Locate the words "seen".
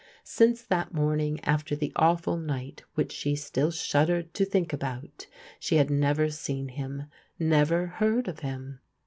6.31-6.69